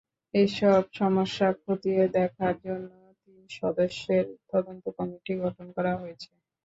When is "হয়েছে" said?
5.95-6.29